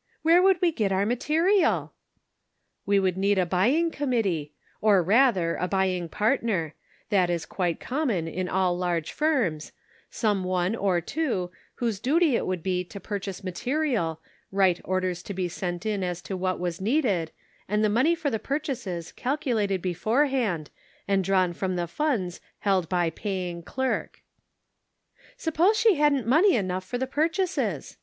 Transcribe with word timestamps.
"Where 0.22 0.40
would 0.40 0.60
we 0.62 0.70
get 0.70 0.92
our 0.92 1.04
material?"" 1.04 1.94
We 2.86 3.00
would 3.00 3.16
need 3.16 3.38
a 3.40 3.44
buying 3.44 3.90
committee— 3.90 4.52
or, 4.80 5.02
rather, 5.02 5.56
a 5.56 5.66
buying 5.66 6.08
partner; 6.08 6.74
that 7.10 7.28
is 7.28 7.44
quite 7.44 7.80
common 7.80 8.26
Measuring 8.26 8.46
Character. 8.46 8.50
257 8.52 8.60
in 8.60 8.62
all 8.62 8.78
large 8.78 9.10
firms— 9.50 9.72
some 10.20 10.44
one, 10.44 10.76
or 10.76 11.00
two, 11.00 11.50
whose 11.74 11.98
duty 11.98 12.36
it 12.36 12.46
would 12.46 12.62
be 12.62 12.84
to 12.84 13.00
purchase 13.00 13.42
material, 13.42 14.20
write 14.52 14.80
orders 14.84 15.24
to 15.24 15.34
be 15.34 15.48
sent 15.48 15.84
in 15.84 16.04
as 16.04 16.22
to 16.22 16.36
what 16.36 16.60
was 16.60 16.80
needed, 16.80 17.32
and 17.68 17.82
the 17.82 17.88
money 17.88 18.14
for 18.14 18.30
the 18.30 18.38
purchases 18.38 19.10
calculated 19.10 19.82
beforehand, 19.82 20.70
and 21.08 21.24
drawn 21.24 21.52
from 21.52 21.74
the 21.74 21.88
funds 21.88 22.40
held 22.60 22.88
by 22.88 23.10
paying 23.10 23.60
clerk."" 23.60 24.22
Suppose 25.36 25.76
she 25.76 25.96
hadn't 25.96 26.28
money 26.28 26.54
enough 26.54 26.84
for 26.84 26.96
the 26.96 27.08
purchases 27.08 27.96